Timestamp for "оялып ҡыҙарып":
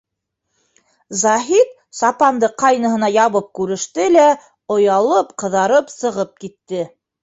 4.81-5.97